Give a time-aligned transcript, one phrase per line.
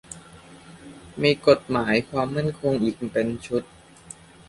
[1.21, 3.63] มีกฎหมายความมั่นคงอีกเป็นชุด